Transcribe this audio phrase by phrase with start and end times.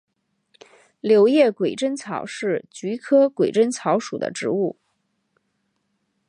[0.99, 4.75] 柳叶鬼针草是菊科鬼针草属的植物。